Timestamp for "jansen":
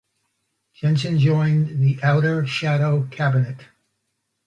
0.73-1.19